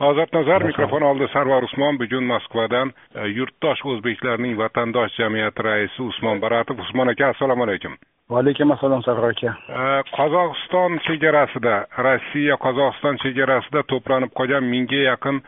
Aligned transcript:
ozodnazar 0.00 0.64
mikrofon 0.64 1.02
oldida 1.02 1.28
sarvar 1.32 1.62
usmon 1.62 1.98
bugun 1.98 2.24
moskvadan 2.24 2.92
e, 3.14 3.26
yurtdosh 3.38 3.82
o'zbeklarning 3.92 4.58
vatandosh 4.58 5.16
jamiyati 5.18 5.62
raisi 5.62 6.02
usmon 6.02 6.40
baratov. 6.40 6.80
Usmon 6.80 7.08
aka 7.08 7.28
assalomu 7.34 7.64
alaykum. 7.64 7.96
Va 8.30 8.38
alaykum 8.38 8.70
assalom 8.70 9.02
sarvar 9.02 9.30
aka. 9.34 9.54
E, 9.68 9.86
qozog'iston 10.18 10.98
chegarasida 11.06 11.74
rossiya 12.06 12.58
qozog'iston 12.66 13.18
chegarasida 13.24 13.82
to'planib 13.92 14.34
qolgan 14.38 14.70
mingga 14.74 15.02
yaqin 15.10 15.42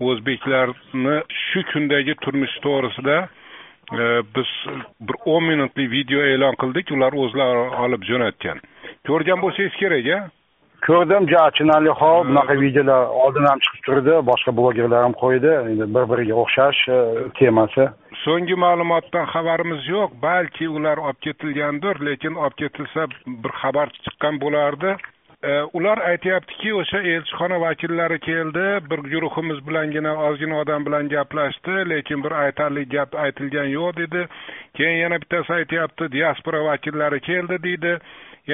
o'zbeklarni 0.00 1.18
shu 1.46 1.66
kundagi 1.72 2.14
turmushi 2.22 2.62
to'g'risida 2.68 3.18
e, 3.26 4.04
biz 4.36 4.50
bir 5.00 5.16
o'n 5.34 5.44
minutlik 5.50 5.90
video 5.90 6.22
e'lon 6.32 6.54
qildik. 6.62 6.94
Ular 6.96 7.12
o'zlari 7.24 7.68
olib 7.84 8.10
jo'natgan. 8.10 8.62
Ko'rgan 9.06 9.42
bo'lsangiz 9.42 9.74
kerak 9.82 10.12
a 10.16 10.20
ko'rdim 10.84 11.26
juda 11.28 11.42
achinarli 11.48 11.92
hol 12.00 12.24
bunaqa 12.28 12.54
videolar 12.60 13.08
oldin 13.24 13.48
ham 13.48 13.60
chiqib 13.64 13.82
turdi 13.88 14.14
boshqa 14.30 14.52
blogerlar 14.58 15.02
ham 15.06 15.14
qo'ydi 15.22 15.52
endi 15.70 15.86
bir 15.96 16.04
biriga 16.12 16.34
o'xshash 16.42 16.80
e, 16.96 16.98
temasi. 17.38 17.88
So'nggi 18.24 18.56
ma'lumotdan 18.64 19.26
xabarimiz 19.34 19.88
yo'q 19.94 20.16
balki 20.26 20.68
ular 20.76 21.02
olib 21.06 21.20
ketilgandir 21.26 22.02
lekin 22.08 22.34
olib 22.42 22.56
ketilsa 22.62 23.06
bir 23.44 23.52
xabar 23.62 23.94
chiqqan 24.04 24.40
bo'lardi. 24.44 24.96
E, 25.50 25.52
ular 25.78 25.98
aytyaptiki 26.10 26.74
o'sha 26.80 27.00
elchixona 27.14 27.60
vakillari 27.66 28.18
keldi 28.28 28.66
bir 28.90 29.00
guruhimiz 29.12 29.58
bilangina 29.68 30.12
ozgina 30.28 30.60
odam 30.62 30.86
bilan 30.86 31.08
gaplashdi 31.14 31.74
lekin 31.94 32.24
bir 32.24 32.32
aytarli 32.44 32.88
gap 32.94 33.18
aytilgani 33.24 33.72
yo'q 33.78 33.96
dedi. 34.02 34.28
Keyin 34.76 34.98
yana 35.04 35.20
bittasi 35.22 35.52
aytyapti 35.60 36.12
diaspora 36.12 36.64
vakillari 36.70 37.20
keldi 37.30 37.62
deydi 37.68 37.98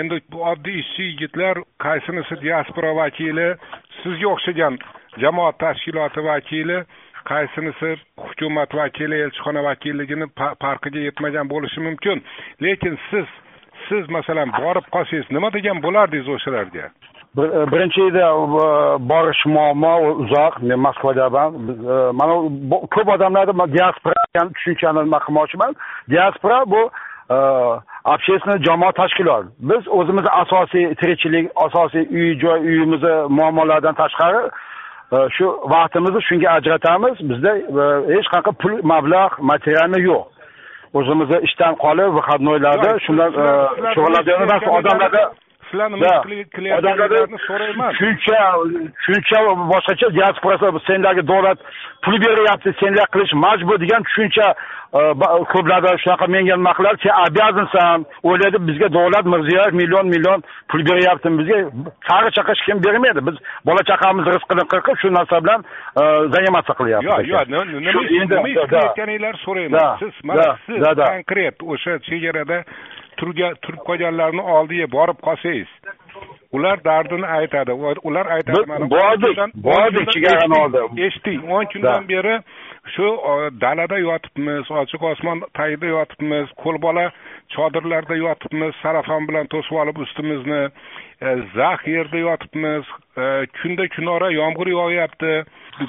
endi 0.01 0.21
bu 0.33 0.45
oddiy 0.53 0.79
ishchi 0.83 1.03
yigitlar 1.11 1.63
qaysinisi 1.85 2.41
diaspora 2.43 2.97
vakili 2.97 3.49
sizga 4.03 4.29
o'xshagan 4.35 4.79
jamoat 5.23 5.59
tashkiloti 5.59 6.25
vakili 6.25 6.79
qaysinisi 7.31 7.91
hukumat 8.25 8.75
vakili 8.75 9.21
elchixona 9.25 9.63
vakilligini 9.69 10.27
farqiga 10.63 11.01
yetmagan 11.09 11.51
bo'lishi 11.53 11.81
mumkin. 11.81 12.25
Lekin 12.63 12.99
siz 13.11 13.29
siz 13.89 14.11
masalan 14.17 14.53
borib 14.59 14.87
qolsangiz 14.95 15.31
nima 15.31 15.53
degan 15.57 15.83
bo'lardingiz 15.87 16.29
o'shalarga? 16.37 16.91
E, 17.39 17.45
birinchi 17.73 18.03
edi 18.09 18.23
e, 18.25 18.33
borish 19.13 19.45
muammo 19.55 19.95
uzoq 20.25 20.61
men 20.69 20.81
moskvadaman 20.87 21.49
e, 21.95 21.97
mana 22.21 22.35
ko'p 22.97 23.15
odamlarda 23.17 23.67
diaspora 23.77 24.27
degan 24.29 24.53
tushunchani 24.57 25.07
nima 25.07 25.21
qilmoqchiman 25.27 25.81
diaspora 26.15 26.61
bu 26.75 26.83
общественный 28.05 28.65
jamoat 28.65 28.95
tashkilot 28.97 29.45
biz 29.71 29.83
o'zimizni 29.99 30.31
asosiy 30.43 30.95
tirikchilik 31.01 31.51
asosiy 31.67 32.05
uy 32.19 32.39
joy 32.43 32.59
uyimizni 32.69 33.15
muammolaridan 33.37 33.95
tashqari 33.95 34.43
shu 35.37 35.47
vaqtimizni 35.75 36.21
shunga 36.29 36.49
ajratamiz. 36.59 37.17
Bizda 37.31 37.53
hech 38.15 38.29
qanaqa 38.33 38.53
pul 38.63 38.75
mablag' 38.93 39.37
materialni 39.51 40.01
yo'q. 40.09 40.25
O'zimizni 40.99 41.39
ishdan 41.47 41.75
qolib 41.85 42.11
выходnoylarda 42.19 42.91
shundan 43.07 43.31
shug'ullanadigan 43.95 44.69
odamlarda 44.79 45.23
sizlarni 45.73 45.97
nima 45.97 46.13
qilayotganliklarini 46.57 47.39
so'rayman 47.49 47.93
shuncha 48.01 48.39
shuncha 49.07 49.39
boshqacha 49.73 50.09
diasporasi 50.19 50.85
senlarga 50.87 51.23
davlat 51.33 51.59
pul 52.05 52.17
beryapti 52.25 52.71
senlar 52.81 53.07
qilish 53.15 53.35
majbur 53.45 53.81
degan 53.85 54.03
tushuncha 54.09 54.47
ko'plarda 55.53 55.91
shunaqa 56.03 56.27
menga 56.35 56.57
nima 56.57 56.73
qiladi 56.79 57.03
sen 57.05 57.15
обязанsan 57.27 58.05
o'ylaydi 58.29 58.59
bizga 58.69 58.89
davlat 58.99 59.25
mirziyoyev 59.35 59.75
million 59.81 60.07
million 60.15 60.45
pul 60.71 60.85
beryapti 60.91 61.29
bizga 61.41 61.59
qari 62.09 62.29
chaqa 62.37 62.53
hech 62.53 62.65
kim 62.67 62.85
bermaydi 62.87 63.21
biz 63.29 63.37
bola 63.69 63.83
chaqamiz 63.91 64.25
rizqini 64.35 64.65
qirqib 64.73 64.97
shu 65.03 65.09
narsa 65.19 65.37
bilan 65.45 65.61
заниматься 66.35 66.73
qilyapmiz 66.81 67.29
yo'q 67.33 67.49
yo'q 67.53 67.53
nima 67.53 68.49
ish 68.55 68.65
qilayotganinglarni 68.73 69.45
so'rayman 69.47 69.97
siz 70.03 70.15
mana 70.29 70.49
siz 70.67 70.81
konkret 71.13 71.57
o'sha 71.73 71.93
chegarada 72.09 72.59
turib 73.23 73.83
qolganlarni 73.89 74.43
oldiga 74.57 74.87
borib 74.97 75.19
qolsangiz 75.29 75.71
ular 76.53 76.85
dardini 76.85 77.27
aytadi. 77.27 77.73
Ular 78.03 78.27
aytadi 78.27 78.67
mana 78.67 78.91
bordik 78.91 79.39
bordik 79.55 80.13
chegarani 80.15 80.59
oldi. 80.63 81.07
eshiting. 81.07 81.41
o'n 81.51 81.65
kundan 81.73 82.09
beri 82.09 82.35
shu 82.95 83.07
dalada 83.65 83.99
yotibmiz 83.99 84.71
ochiq 84.81 85.03
osmon 85.13 85.43
tagida 85.59 85.87
yotibmiz 85.87 86.47
qo'lbola 86.65 87.07
chodirlarda 87.55 88.17
yotibmiz 88.27 88.75
sarafon 88.83 89.29
bilan 89.29 89.47
to'sib 89.55 89.77
olib 89.83 89.97
ustimizni 90.05 90.63
e, 91.27 91.29
zax 91.57 91.87
yerda 91.95 92.19
yotibmiz 92.27 92.85
e, 93.23 93.25
kunda 93.59 93.89
kunora 93.97 94.31
yomg'ir 94.41 94.69
yog'yapti 94.79 95.33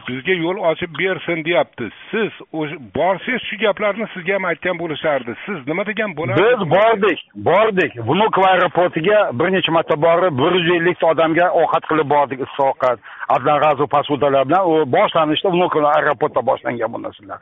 bizga 0.08 0.34
yo'l 0.34 0.58
ochib 0.70 0.92
bersin 1.00 1.46
deyapti. 1.46 1.90
Siz 2.12 2.32
borsangiz 2.96 3.42
shu 3.50 3.58
gaplarni 3.64 4.08
sizga 4.14 4.34
ham 4.34 4.46
aytgan 4.52 4.80
bo'lishardi. 4.80 5.36
Siz 5.46 5.68
nima 5.68 5.86
degan 5.86 6.16
bo'lardingiz 6.18 6.60
biz 6.62 6.70
bordik 6.78 7.20
bordik. 7.50 7.92
Vnukovo 8.10 8.48
aeroportiga 8.48 9.20
bir 9.40 9.54
necha 9.56 9.72
marta 9.72 9.96
borib 10.06 10.38
bir 10.42 10.56
yuz 10.60 10.70
ellikta 10.78 11.08
odamga 11.08 11.50
ovqat 11.62 11.84
qilib 11.90 12.10
bordik 12.16 12.40
issiq 12.46 12.64
ovqat 12.70 12.98
одноразовый 13.36 13.92
посудаlar 13.96 14.48
bilan. 14.48 14.64
U 14.72 14.74
boshlanishda 14.96 15.50
vnukovo 15.56 15.88
aeroportda 15.98 16.46
boshlangan 16.50 16.94
bu 16.94 17.04
narsalar. 17.04 17.40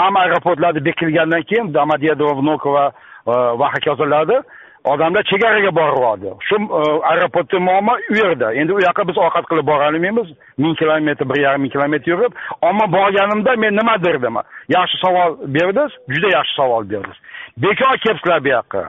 Hamma 0.00 0.20
aeroportlarda 0.20 0.84
bekilgandan 0.84 1.42
keyin 1.42 1.74
domodedovo 1.74 2.40
vnukovo 2.40 2.84
va 3.26 3.66
e, 3.68 3.74
hokazolarda 3.74 4.42
odamlar 4.84 5.24
chegaraga 5.30 5.70
boryapti 5.80 6.30
shu 6.48 6.56
e, 6.56 6.80
aeroportda 7.10 7.58
muammo 7.60 7.94
u 8.12 8.14
yerda. 8.16 8.52
Endi 8.60 8.72
u 8.72 8.80
yoqqa 8.86 9.08
biz 9.08 9.18
ovqat 9.26 9.46
qilib 9.50 9.66
borolmaymiz. 9.66 10.28
Ming 10.58 10.74
kilometr 10.78 11.28
bir 11.30 11.40
yarim 11.46 11.60
ming 11.62 11.72
kilometr 11.72 12.10
yurib. 12.12 12.32
Ammo 12.62 12.86
borganimda 12.96 13.56
men 13.56 13.72
nima 13.80 13.96
derdim? 14.04 14.36
Yaxshi 14.76 14.96
savol 15.04 15.30
berdingiz 15.56 15.92
juda 16.14 16.28
yaxshi 16.36 16.54
savol 16.60 16.82
berdingiz. 16.90 17.18
Bekor 17.62 17.96
kelibsizlar 18.04 18.44
bu 18.44 18.48
yoqqa. 18.56 18.84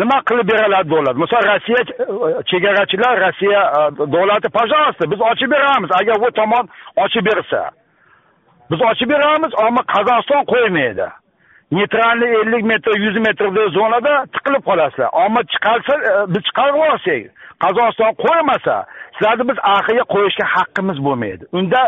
Nima 0.00 0.18
qilib 0.28 0.46
beriladi 0.52 0.90
davlat 0.90 1.16
misol 1.22 1.42
rossiya 1.50 1.82
e, 1.84 2.42
chegarachilar 2.50 3.14
rossiya 3.24 3.62
e, 3.76 3.80
davlati 4.14 4.48
пожалуйста 4.58 5.10
biz 5.12 5.20
ochib 5.30 5.50
beramiz. 5.54 5.90
Agar 6.00 6.16
u 6.28 6.30
tomon 6.40 6.64
ochib 7.04 7.24
bersa. 7.30 7.62
Biz 8.70 8.80
ochib 8.90 9.08
beramiz 9.14 9.52
ammo 9.64 9.82
qozog'iston 9.94 10.42
qo'ymaydi. 10.52 11.08
Neytralni 11.72 12.28
ellik 12.40 12.64
metr 12.64 13.00
yuz 13.04 13.16
metrli 13.26 13.70
zonada 13.78 14.26
tiqilib 14.34 14.62
qolasizlar. 14.68 15.10
Omma 15.24 15.42
chiqarsa 15.52 15.94
e, 16.10 16.12
biz 16.34 16.42
chiqarib 16.48 16.74
yuborsak 16.80 17.37
qozog'iston 17.64 18.12
qo'ymasa 18.24 18.76
sizlarni 19.18 19.44
biz 19.50 19.58
arqaga 19.74 20.04
qo'yishga 20.14 20.46
haqqimiz 20.56 20.98
bo'lmaydi. 21.06 21.44
Unda 21.58 21.80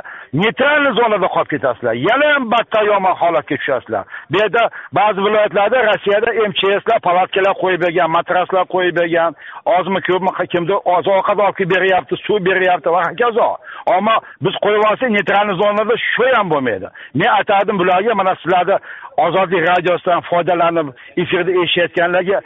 neytralniy 0.43 0.93
zonada 1.01 1.29
qolib 1.35 1.51
ketasizlar. 1.55 1.95
Yana 2.09 2.27
ham 2.35 2.45
battar 2.55 2.85
yomon 2.93 3.15
holatga 3.23 3.57
tushasizlar. 3.61 4.05
Bu 4.31 4.37
yerda 4.43 4.63
ba'zi 4.99 5.19
viloyatlarda 5.27 5.79
rossiyada 5.91 6.31
mchslar 6.53 6.99
palatkalar 7.09 7.55
qo'yib 7.63 7.81
bergan 7.85 8.11
matraslar 8.17 8.65
qo'yib 8.75 8.95
bergan 9.01 9.31
ozmi 9.77 10.01
ko'pmi 10.09 10.31
kimdir 10.53 10.79
oziq 10.95 11.13
ovqat 11.19 11.39
olib 11.45 11.57
kelib 11.59 11.73
beryapti 11.77 12.15
suv 12.27 12.39
beryapti 12.51 12.89
va 12.95 13.01
hokazo. 13.09 13.49
Ammo 13.97 14.17
biz 14.45 14.55
qo'yib 14.65 14.83
olsak 14.91 15.11
neytralniy 15.17 15.57
zonada 15.63 15.95
shu 16.11 16.27
ham 16.37 16.47
bo'lmaydi. 16.55 16.89
Men 17.15 17.31
aytardim 17.39 17.79
bularga 17.83 18.15
mana 18.21 18.35
sizlarni 18.43 18.77
ozodlik 19.27 19.63
radiosidan 19.71 20.21
foydalanib 20.31 20.89
efirda 21.23 21.51
eshitayotganlarga 21.63 22.39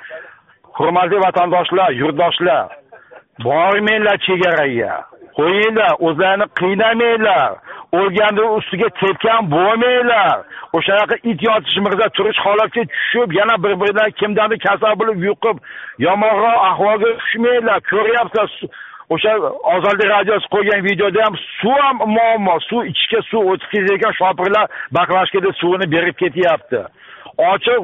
hurmatli 0.78 1.18
vatandoshlar 1.26 1.90
yurtdoshlar 2.02 2.83
bormanglar 3.42 4.16
chegaraga 4.26 4.94
qo'yinglar 5.38 5.92
o'zlarini 6.06 6.46
qiynamanglar. 6.60 7.52
O'lganni 8.00 8.44
ustiga 8.58 8.88
tepgan 9.00 9.50
bo'lmanglar 9.54 10.36
o'shanaqa 10.76 11.16
it 11.30 11.42
yotishimizda 11.48 12.06
turish 12.16 12.40
holatga 12.46 12.82
tushib 12.94 13.36
yana 13.40 13.56
bir 13.64 13.74
biridan 13.80 14.10
kimdandir 14.20 14.58
kasal 14.66 14.94
bo'lib 15.00 15.18
yuqib 15.28 15.56
yomonroq 16.06 16.58
ahvolga 16.70 17.10
tushmanglar. 17.20 17.78
Ko'ryapsizlar 17.90 18.48
o'sha 19.14 19.32
ozodlik 19.74 20.08
radiosi 20.16 20.46
qo'ygan 20.54 20.80
videoda 20.88 21.20
ham 21.26 21.34
suv 21.60 21.78
ham 21.86 21.96
muammo 22.16 22.56
suv 22.68 22.82
ichishga 22.92 23.20
suv 23.30 23.42
o'tkazayotgan 23.52 24.14
shopirlar 24.20 24.66
baklashkada 24.98 25.50
suvini 25.60 25.86
berib 25.94 26.16
ketyapti. 26.22 26.80
Ochiq 27.52 27.82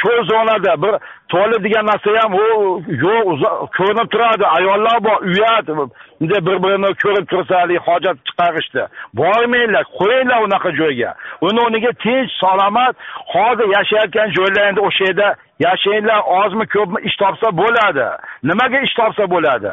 cho'l 0.00 0.24
zonada 0.30 0.82
bir 0.82 0.94
tualet 1.28 1.64
degan 1.64 1.86
narsa 1.86 2.10
ham 2.22 2.34
u 2.34 2.82
yo'q 2.88 3.26
ko'rinib 3.76 4.08
turadi 4.10 4.46
ayollar 4.46 5.04
bor 5.04 5.18
uyat 5.22 5.66
bunday 6.20 6.40
bir 6.46 6.56
birini 6.64 6.90
ko'rib 7.02 7.26
tursa 7.32 7.60
haligi 7.60 7.80
hojat 7.88 8.16
chiqarishdi 8.28 8.82
bormanglar 9.14 9.84
qo'yinglar 9.98 10.40
unaqa 10.46 10.70
joyga. 10.80 11.14
Uni 11.40 11.60
o'rniga 11.64 11.92
tinch 12.04 12.30
salomat 12.42 12.94
hozir 13.34 13.68
yashayotgan 13.76 14.28
joylaringda 14.36 14.80
o'sha 14.88 15.04
yerda 15.04 15.28
yashanglar 15.66 16.20
ozmi 16.40 16.66
ko'pmi 16.74 16.98
ish 17.08 17.16
topsa 17.22 17.48
bo'ladi. 17.60 18.06
Nimaga 18.48 18.78
ish 18.86 18.94
topsa 19.00 19.24
bo'ladi? 19.34 19.70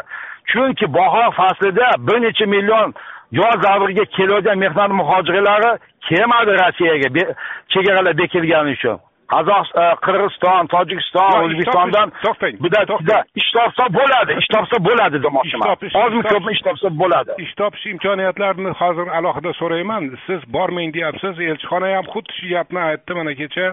Chunki 0.51 0.93
bahor 0.93 1.31
faslida 1.39 1.87
bir 2.07 2.17
necha 2.25 2.45
million 2.45 2.93
yoz 3.31 3.57
davriga 3.63 4.05
kelayotgan 4.15 4.57
mehnat 4.63 4.91
muhojirlari 4.99 5.71
kelmadi 6.07 6.51
rossiyaga 6.61 7.09
chegaralar 7.73 8.17
bekilgani 8.17 8.71
uchun. 8.77 8.99
Qozog'iston 9.33 9.83
e, 9.83 9.95
qirg'iziston 10.05 10.71
tojikiston 10.75 11.37
o'zbekistondan 11.43 12.13
to'xtang 12.23 12.61
ish 13.41 13.49
topsa 13.57 13.85
bo'ladi 13.97 14.37
ish 14.41 14.49
topsa 14.55 14.79
bo'ladi 14.87 15.21
demoqchiman. 15.25 15.67
Ozmi 16.03 16.23
ko'pmi 16.29 16.55
ish 16.55 16.63
topsa 16.67 16.93
bo'ladi. 17.01 17.37
Ish 17.45 17.53
topish 17.59 17.85
imkoniyatlarini 17.93 18.71
hozir 18.81 19.07
alohida 19.17 19.53
so'rayman. 19.59 20.11
Siz 20.27 20.41
bormang 20.55 20.93
deyapsiz. 20.97 21.39
Elchixona 21.51 21.93
ham 21.97 22.09
xuddi 22.13 22.39
shu 22.39 22.49
gapni 22.55 22.81
aytdi 22.89 23.19
mana 23.19 23.35
kecha. 23.41 23.67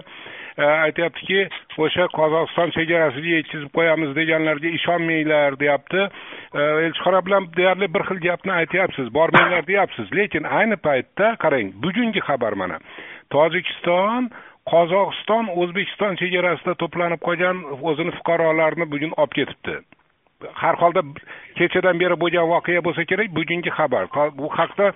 E, 0.57 0.65
aytyaptiki 0.87 1.39
o'sha 1.83 2.05
qozog'iston 2.17 2.73
chegarasiga 2.77 3.37
yetkazib 3.37 3.71
qo'yamiz 3.77 4.11
deganlarga 4.19 4.69
ishonmanglar 4.77 5.59
deyapti. 5.63 6.01
E, 6.59 6.61
elchixona 6.87 7.23
bilan 7.27 7.49
deyarli 7.57 7.93
bir 7.95 8.07
xil 8.09 8.21
gapni 8.27 8.53
aytyapsiz 8.61 9.13
bormanglar 9.17 9.67
deyapsiz. 9.71 10.13
Lekin 10.19 10.43
ayni 10.59 10.77
paytda 10.87 11.35
qarang 11.43 11.73
bugungi 11.83 12.21
xabar 12.29 12.53
mana. 12.63 12.79
Tojikiston 13.31 14.31
qozog'iston 14.69 15.49
o'zbekiston 15.61 16.19
chegarasida 16.21 16.75
to'planib 16.81 17.21
qolgan 17.27 17.63
o'zini 17.89 18.13
fuqarolarini 18.19 18.87
bugun 18.93 19.15
olib 19.17 19.33
ketibdi. 19.37 19.79
Har 20.61 20.75
holda 20.81 21.01
kechadan 21.57 21.99
beri 22.01 22.17
bo'lgan 22.23 22.47
voqea 22.53 22.81
bo'lsa 22.85 23.05
kerak 23.09 23.33
bugungi 23.37 23.73
xabar. 23.77 24.07
Bu 24.37 24.49
haqda 24.57 24.91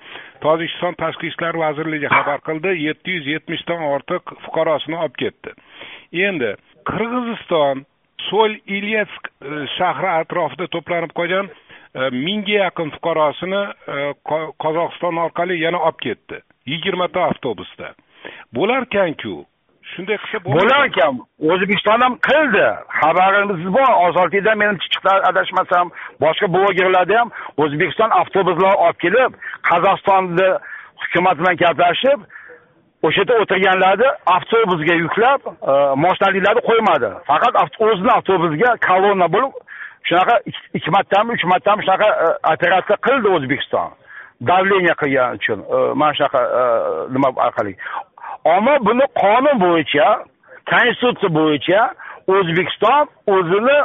tojikiston 0.46 0.98
tashqi 1.02 1.32
ishlar 1.32 1.58
vazirligi 1.64 2.10
xabar 2.16 2.40
qildi. 2.48 2.78
Yetti 2.88 3.18
yuz 3.18 3.28
yetmishdan 3.34 3.82
ortiq 3.96 4.38
fuqarosini 4.46 4.98
olib 5.04 5.18
ketdi. 5.24 5.54
Endi 6.30 6.56
qirg'iziston 6.90 7.86
so'l 8.30 8.58
ilyetsk 8.78 9.30
e, 9.30 9.66
shahri 9.78 10.10
atrofida 10.22 10.70
to'planib 10.76 11.14
qolgan 11.20 11.50
e, 11.50 12.10
mingga 12.14 12.58
yaqin 12.66 12.94
fuqarosini 12.98 13.62
e, 13.66 13.98
qozog'iston 14.64 15.22
orqali 15.26 15.60
yana 15.66 15.82
olib 15.90 16.02
ketdi. 16.08 16.42
Yigirmata 16.74 17.28
avtobusda. 17.30 17.94
Bo'larkanku 18.58 19.36
shunday 19.96 20.18
qilsa 20.22 20.40
bo'lar 20.56 20.82
ekan 20.90 21.20
o'zbekiston 21.52 22.00
ham 22.06 22.14
qildi. 22.28 22.68
Xabarimiz 23.00 23.66
bor 23.78 23.92
ozodlikda 24.06 24.56
menimcha 24.62 24.88
chiqdi 24.94 25.12
adashmasam 25.32 25.92
boshqa 26.24 26.48
blogerlarda 26.56 27.20
ham 27.20 27.30
o'zbekiston 27.64 28.10
avtobuslar 28.22 28.74
olib 28.86 28.98
kelib 29.06 29.32
qozog'istonni 29.70 30.50
hukumat 31.02 31.36
bilan 31.40 31.56
gaplashib 31.64 32.20
o'sha 33.06 33.22
yerda 33.22 33.36
o'tirganlarni 33.44 34.10
avtobusga 34.36 34.96
yuklab 35.04 35.42
e, 35.72 35.74
moshinaliklarni 36.06 36.62
qo'ymadi. 36.70 37.10
Faqat 37.30 37.54
o'zini 37.88 38.12
avtobusiga 38.18 38.72
kolonna 38.88 39.28
bo'lib 39.36 39.54
shunaqa 40.08 40.36
ikki 40.78 40.90
martami 40.98 41.34
uch 41.36 41.46
martami 41.54 41.86
shunaqa 41.86 42.10
e, 42.26 42.28
operatsiya 42.54 42.98
qildi 43.08 43.28
o'zbekiston. 43.38 43.90
Давление 44.52 44.96
qilgani 45.02 45.40
uchun 45.40 45.60
e, 45.76 45.78
mana 46.00 46.14
shunaqa 46.18 46.42
e, 46.62 46.64
nima 47.16 47.30
orqali. 47.48 47.74
Ammo 48.54 48.74
buni 48.88 49.06
qonun 49.22 49.60
bo'yicha 49.66 50.08
konstitutsiya 50.72 51.30
bo'yicha 51.40 51.82
o'zbekiston 52.36 53.04
o'zini 53.36 53.78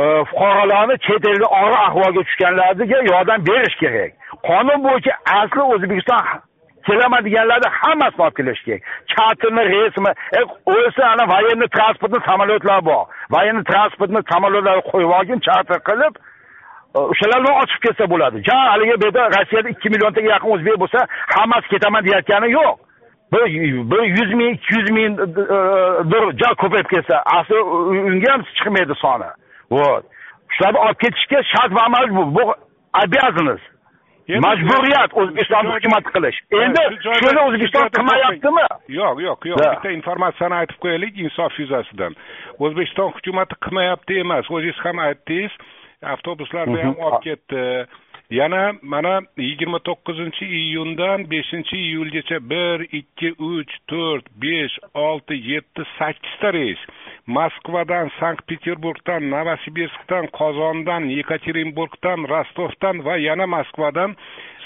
e, 0.00 0.02
fuqarolarni 0.30 0.96
chet 1.06 1.28
elga 1.30 1.48
og'ir 1.60 1.78
ahvolga 1.86 2.22
tushganlarga 2.28 2.98
yordam 3.12 3.46
berish 3.48 3.76
kerak. 3.82 4.12
Qonun 4.48 4.78
bo'yicha 4.86 5.12
asli 5.40 5.62
o'zbekiston 5.74 6.22
kelaman 6.86 7.24
deganlarni 7.26 7.68
hammasini 7.80 8.22
olib 8.26 8.36
kelish 8.38 8.62
kerak. 8.66 8.82
Chartermi 9.12 9.62
reysmi 9.72 10.10
e, 10.38 10.40
o'lsa 10.74 11.02
ana 11.12 11.24
военный 11.34 11.68
transportni 11.76 12.20
samolyotlar 12.28 12.80
bor. 12.88 13.02
Военный 13.34 13.64
transportni 13.72 14.20
samolyotlarni 14.32 14.82
qo'yib 14.92 15.10
olgin 15.18 15.38
charter 15.46 15.78
qilib 15.88 16.14
o'shalarni 16.94 17.12
o'shalar 17.12 17.38
bilan 17.44 17.62
ochib 17.62 17.80
ketsa 17.86 18.04
bo'ladi. 18.12 18.36
Ja 18.48 18.56
haligi 18.72 18.94
bu 19.00 19.06
yerda 19.06 19.22
rossiyada 19.36 19.68
ikki 19.74 19.88
milliontaga 19.94 20.28
yaqin 20.34 20.50
o'zbek 20.54 20.76
bo'lsa 20.82 20.98
hammasi 21.36 21.68
ketaman 21.74 22.04
deyayotgani 22.06 22.50
yo'q. 22.58 22.85
Bir 23.32 23.44
bir 23.92 24.02
yuz 24.18 24.32
ming 24.40 24.54
ikki 24.56 24.74
yuz 24.78 24.90
ming 24.90 25.12
ja 26.42 26.50
ko'payib 26.62 26.88
ketsa 26.94 27.22
asli 27.38 27.60
unga 28.10 28.32
ham 28.32 28.42
chiqmaydi 28.58 28.94
soni. 29.04 29.30
Вот 29.70 30.04
shularni 30.54 30.78
olib 30.78 30.98
ketishga 31.04 31.42
shart 31.52 31.72
va 31.78 31.88
majbur 31.96 32.26
bu 32.36 32.44
обязанность 33.04 33.68
majburiyat 34.28 35.10
o'zbekistonni 35.20 35.70
hukumat 35.76 36.04
qilish. 36.14 36.38
Endi 36.64 36.82
shuni 37.04 37.40
o'zbekiston 37.46 37.88
qilmayaptimi? 37.96 38.66
Yo'q 38.98 39.20
yo'q 39.26 39.48
yo'q. 39.50 39.58
Bitta 39.60 39.90
informatsiyani 39.98 40.54
aytib 40.60 40.78
qo'yaylik 40.82 41.18
insof 41.24 41.58
yuzasidan. 41.62 42.16
O'zbekiston 42.58 43.12
hukumati 43.16 43.54
qilmayapti 43.64 44.18
emas. 44.24 44.50
O'zingiz 44.50 44.78
ham 44.84 44.98
aytdingiz 45.06 45.52
avtobuslarni 46.14 46.82
ham 46.82 46.98
olib 47.06 47.22
ketdi 47.28 47.62
yana 48.30 48.72
mana 48.82 49.20
yigirma 49.36 49.78
to'qqizinchi 49.78 50.46
iyundan 50.46 51.30
beshinchi 51.30 51.76
iyulgacha 51.76 52.38
bir 52.50 52.80
ikki 52.98 53.32
uch 53.38 53.72
to'rt 53.90 54.26
besh 54.42 54.78
olti 54.94 55.34
yetti 55.50 55.82
sakkizta 55.98 56.52
reys. 56.52 56.78
Moskvadan 57.26 58.10
sankt 58.20 58.46
peterburgdan 58.48 59.30
novosibirskdan 59.30 60.26
qozondan 60.38 61.02
yekaterinburgdan 61.18 62.28
rostovdan 62.32 63.04
va 63.04 63.16
yana 63.16 63.46
moskvadan 63.46 64.16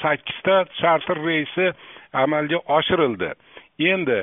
sakkizta 0.02 0.64
charter 0.80 1.18
reysi 1.26 1.72
amalga 2.12 2.58
oshirildi. 2.76 3.32
Endi 3.78 4.18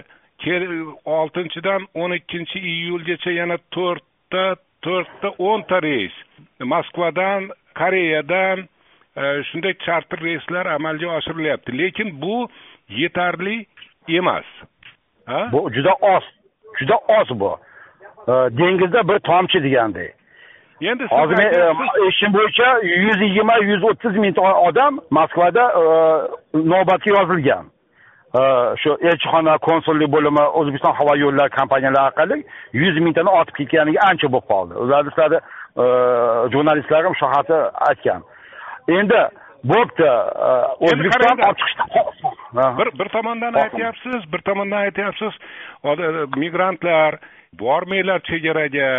oltinchidan 1.05 1.87
o'n 1.93 2.11
ikkinchi 2.19 2.59
iyulgacha 2.59 3.31
yana 3.31 3.57
to'rtta 3.71 4.55
to'rtta 4.81 5.29
o'nta 5.37 5.81
reys. 5.81 6.15
Moskvadan 6.59 7.49
koreyadan 7.79 8.67
shunday 9.49 9.73
charter 9.85 10.19
reyslar 10.21 10.65
amalga 10.65 11.07
oshirilyapti. 11.17 11.77
Lekin 11.77 12.21
bu 12.21 12.47
yetarli 12.89 13.65
emas. 14.07 14.45
Bu 15.51 15.69
juda 15.73 15.93
oz 16.01 16.23
juda 16.79 16.97
oz 17.21 17.39
bu. 17.39 17.57
Dengizda 18.27 19.07
bir 19.07 19.19
tomchi 19.19 19.63
degandek 19.63 20.13
endi 20.81 21.05
hozir 21.05 21.37
men 21.37 21.49
eshitishim 22.07 22.33
bo'yicha 22.33 22.67
yuz 22.83 23.21
yigirma 23.21 23.55
yuz 23.57 23.83
o'ttiz 23.83 24.15
mingta 24.23 24.41
odam 24.41 24.99
moskvada 25.09 25.63
navbatga 26.53 27.09
yozilgan. 27.17 27.65
Shu 28.81 28.89
elchixona 29.09 29.57
konsullik 29.57 30.11
bo'limi 30.15 30.43
o'zbekiston 30.59 30.93
havo 30.99 31.13
yo'llari 31.23 31.49
kompaniyalari 31.59 32.07
orqali 32.09 32.37
yuz 32.73 32.99
mingtani 33.05 33.29
otib 33.39 33.55
ketganiga 33.59 33.99
ancha 34.09 34.27
bo'lib 34.33 34.47
qoldi. 34.51 34.73
Ularni 34.83 35.09
sizlarni 35.11 35.39
jurnalistlar 36.53 37.03
ham 37.05 37.15
shu 37.19 37.25
haqda 37.35 37.57
aytgan 37.89 38.21
endi 38.87 39.21
bo'pti 39.71 40.09
o'zbekiston 40.87 41.43
olib 41.47 41.59
chiqishda 41.61 42.67
bir 42.79 42.91
bir 42.99 43.09
tomondan 43.15 43.53
aytyapsiz 43.63 44.33
bir 44.33 44.41
tomondan 44.49 44.77
aytyapsiz. 44.87 45.33
Migrantlar 46.37 47.19
bormanglar 47.59 48.19
chegaraga 48.29 48.89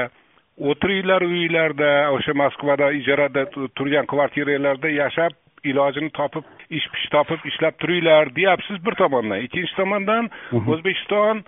o'tiringlar 0.58 1.22
uyinglarda 1.22 1.90
o'sha 2.16 2.34
moskvada 2.34 2.90
ijarada 3.00 3.44
turgan 3.76 4.06
kvartiralarda 4.06 4.88
yashab 4.88 5.32
ilojini 5.64 6.10
topib 6.10 6.44
ish 6.70 6.88
pish 6.94 7.06
topib 7.14 7.46
ishlab 7.50 7.78
turinglar 7.82 8.34
deyapsiz 8.36 8.84
bir 8.86 8.94
tomondan. 9.02 9.40
Ikkinchi 9.46 9.76
tomondan 9.76 10.30
o'zbekiston 10.52 11.44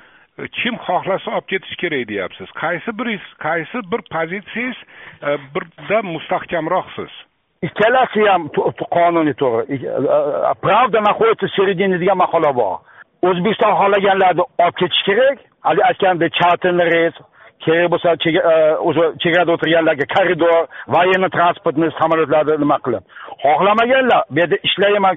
kim 0.62 0.76
xohlasa 0.86 1.30
olib 1.36 1.48
ketish 1.52 1.76
kerak 1.82 2.08
deyapsiz. 2.08 2.48
Qaysi 2.62 2.98
biringiz 2.98 3.26
qaysi 3.46 3.78
bir 3.92 4.00
pozitsiyangiz 4.14 4.78
birda 5.54 6.02
mustahkamroqsiz 6.02 7.12
ikkalasi 7.66 8.20
ham 8.28 8.42
qonuniy 8.96 9.34
to'g'ri. 9.42 9.78
Правда 10.60 11.00
находится 11.00 11.46
в 11.46 11.54
середине 11.56 11.98
degan 11.98 12.16
maqola 12.24 12.52
bor. 12.60 12.78
O'zbekiston 13.22 13.72
xohlaganlarni 13.80 14.42
olib 14.64 14.76
ketish 14.80 15.02
kerak. 15.08 15.38
Haligi 15.66 15.84
aytganimdek 15.90 16.32
charterный 16.40 16.88
reys 16.94 17.16
kerak 17.64 17.90
bo'lsa 17.92 18.08
o'sha 18.88 19.04
chegarada 19.22 19.52
o'tirganlarga 19.56 20.06
koridor 20.14 20.58
военный 20.94 21.30
transportni 21.36 21.88
samolyotlarni 22.00 22.54
nima 22.64 22.78
qilib. 22.84 23.02
Xohlamaganlar 23.44 24.20
bu 24.30 24.38
yerda 24.40 24.56
ishlayman 24.68 25.16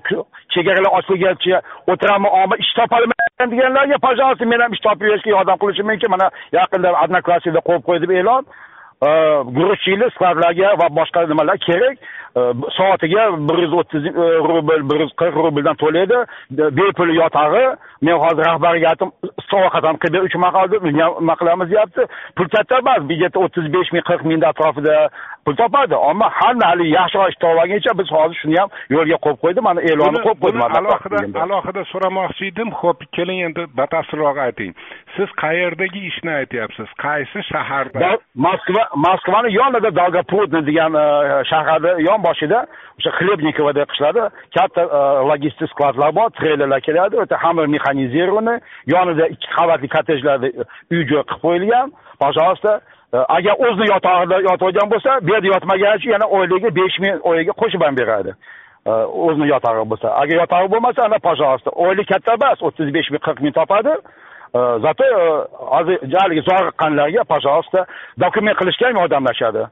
chegaralar 0.53 0.91
ochilguncha 0.99 1.57
o'tiraman 1.91 2.31
omma 2.41 2.55
ish 2.63 2.73
topolmayman 2.79 3.49
deganlarga 3.53 3.97
пожалуйста 4.07 4.45
men 4.51 4.59
ham 4.63 4.73
ish 4.75 4.83
topib 4.85 5.05
berishga 5.07 5.29
yordam 5.35 5.57
qilishim 5.61 5.87
mumkin. 5.91 6.09
Mana 6.15 6.27
yaqinda 6.59 6.89
одноклассникda 7.03 7.61
qo'yib 7.67 7.83
qo'ydi 7.87 8.05
deb 8.05 8.15
e'lon. 8.21 8.43
Грузчикlar 9.57 10.09
skladlarga 10.15 10.67
va 10.81 10.87
boshqa 10.99 11.19
nimalar 11.31 11.57
kerak? 11.67 11.97
Soatiga 12.77 13.23
bir 13.49 13.57
yuz 13.63 13.73
o'ttiz 13.73 14.05
e, 14.05 14.25
rubl 14.49 14.89
bir 14.89 14.99
yuz 14.99 15.11
qirq 15.21 15.35
rubldan 15.35 15.75
to'laydi. 15.75 16.17
Bepul 16.51 17.15
yotag'i. 17.15 17.65
Men 18.01 18.17
hozir 18.23 18.45
rahbarga 18.45 18.89
aytdim 18.89 19.11
istirohat 19.41 19.83
ham 19.83 19.97
qilib 20.01 20.13
ber 20.13 20.25
uch 20.27 20.35
maqolni 20.45 20.93
nima 20.97 21.35
qilamiz 21.41 21.69
deyapti. 21.71 22.07
Pul 22.35 22.49
katta 22.55 22.79
emas 22.81 23.05
byudjetda 23.09 23.39
o'ttiz 23.45 23.69
besh 23.75 23.91
ming 23.93 24.05
qirq 24.09 24.25
mingni 24.29 24.47
atrofida 24.47 24.95
pul 25.45 25.55
topadi. 25.61 25.95
Ammo 26.09 26.27
hamma 26.39 26.65
haligi 26.71 26.95
yaxshiroq 26.97 27.29
ish 27.29 27.39
topib 27.43 27.61
olguncha 27.63 27.91
biz 27.99 28.11
hozir 28.17 28.37
shuni 28.41 28.57
ham 28.61 28.69
yo'lga 28.95 29.17
qo'yib 29.25 29.39
qo'ydik 29.43 29.63
mana 29.67 29.81
e'lonni 29.91 30.23
qo'yib 30.25 30.39
qo'ydim 30.43 30.63
alohida 30.79 31.43
alohida 31.45 31.85
so'ramoqchi 31.91 32.49
edim 32.51 32.69
ho'p 32.81 32.99
keling 33.15 33.39
endi 33.47 33.67
batafsilroq 33.79 34.37
ayting. 34.47 34.73
Siz 35.15 35.29
qayerdagi 35.43 36.01
ishni 36.09 36.33
aytyapsiz? 36.41 36.89
Qaysi 37.05 37.45
shaharda? 37.51 38.11
Moskva 38.47 38.83
moskvani 39.07 39.53
yonida 39.59 39.95
долгопрудный 40.01 40.65
degan 40.69 40.93
e, 41.03 41.05
shaharda 41.51 41.95
yon 42.09 42.22
boshida 42.27 42.59
o'sha 42.99 43.11
xlebnikovada 43.17 43.85
qishlarida 43.91 44.25
katta 44.57 44.81
e, 44.99 45.01
logistik 45.29 45.69
skladlar 45.73 46.11
bor 46.17 46.29
treylerlar 46.39 46.81
keladi 46.87 47.15
o'ta 47.23 47.35
hamma 47.43 47.67
mexanizированный 47.75 48.57
yonida 48.93 49.25
ikki 49.35 49.47
qavatli 49.57 49.87
kottejlarda 49.95 50.47
e, 50.47 50.63
uy 50.91 51.03
joy 51.11 51.23
qilib 51.29 51.41
qo'yilgan. 51.45 51.87
Пожалуйста 52.25 52.71
e, 53.13 53.17
agar 53.37 53.53
o'zini 53.65 53.87
yotog'ida 53.93 54.37
yotib 54.49 54.67
olgan 54.67 54.87
bo'lsa 54.93 55.11
bu 55.25 55.29
yerda 55.33 55.47
yotmagani 55.53 55.95
uchun 55.99 56.11
yana 56.15 56.27
oyligiga 56.37 56.69
besh 56.79 56.97
ming 57.03 57.15
oyiga 57.29 57.53
qo'shib 57.61 57.81
ham 57.85 57.95
beradi. 58.01 58.33
O'zini 59.25 59.47
yotog'i 59.53 59.85
bo'lsa. 59.91 60.07
Agar 60.21 60.35
yotog'i 60.43 60.67
bo'lmasa 60.73 60.99
ana 61.07 61.17
пожалуйста 61.29 61.69
oylik 61.85 62.07
katta 62.13 62.33
emas 62.37 62.59
o'ttiz 62.67 62.93
besh 62.97 63.09
ming 63.11 63.23
qirq 63.27 63.39
ming 63.45 63.55
topadi. 63.59 63.93
Zато 64.53 65.05
hozir 65.73 65.99
haligi 66.21 66.41
zoriqqanlarga 66.49 67.23
пожалуйста 67.33 67.85
dokument 68.19 68.57
qilishga 68.59 68.87
ham 68.87 68.97
yordamlashadi 69.01 69.63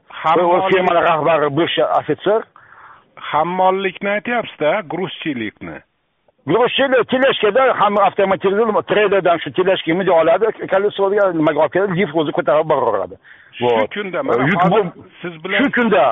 firmani 0.72 1.02
rahbari 1.10 1.48
бывший 1.58 1.84
ofitser 2.00 2.40
hammollikni 3.30 4.10
aytyapsizda 4.16 4.70
грузчиlikni 4.92 5.76
грузчиlik 6.46 7.08
teleshkada 7.08 7.62
hamma 7.80 8.02
avtomatizirованный 8.08 8.82
treylerdan 8.90 9.38
shu 9.42 9.50
teleshka 9.58 9.94
mundoq 9.94 10.16
oladi 10.22 10.46
колесоga 10.72 11.30
nimaga 11.38 11.60
olib 11.64 11.72
keladi 11.74 11.98
lift 12.00 12.14
o'zi 12.20 12.32
ko'tarib 12.38 12.66
boraveradi 12.72 13.16
shu 13.58 13.68
kunda 13.94 14.20
siz 15.22 15.34
bilan 15.44 15.58
shu 15.62 15.70
kunda 15.76 16.04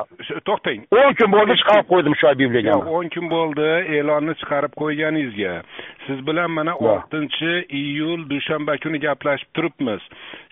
to'xtang 0.49 0.81
o'n 0.99 1.15
kun 1.19 1.31
bo'ldi 1.37 1.57
chiqarib 1.61 1.87
qo'ydim 1.93 2.15
shu 2.21 2.27
объявлениeni 2.35 2.95
o'n 2.99 3.09
kun 3.15 3.27
bo'ldi 3.35 3.69
e'lonni 3.99 4.35
chiqarib 4.43 4.77
qo'yganingizga 4.83 5.55
siz 6.07 6.19
bilan 6.29 6.51
mana 6.59 6.75
oltinchi 6.91 7.53
iyul 7.83 8.23
dushanba 8.31 8.79
kuni 8.85 9.03
gaplashib 9.07 9.51
turibmiz 9.57 10.03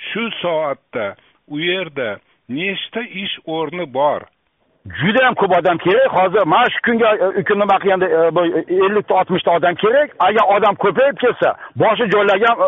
shu 0.09 0.25
soatda 0.43 1.07
u 1.55 1.63
yerda 1.69 2.11
nechta 2.59 3.03
ish 3.25 3.37
o'rni 3.59 3.87
bor 3.99 4.21
judayam 5.01 5.35
ko'p 5.35 5.53
odam 5.59 5.79
kerak. 5.79 6.11
Hozir 6.19 6.47
mana 6.47 6.71
shu 6.75 6.81
kunga 6.87 7.11
nima 7.63 7.77
qilganda 7.83 8.07
ellikta 8.87 9.15
oltmishta 9.21 9.51
odam 9.59 9.75
kerak. 9.83 10.09
Agar 10.27 10.45
odam 10.57 10.75
ko'payib 10.85 11.17
ketsa 11.25 11.55
boshqa 11.83 12.05
joylarga 12.15 12.49
ham 12.49 12.59